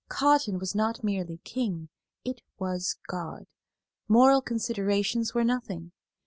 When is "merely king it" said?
1.03-2.41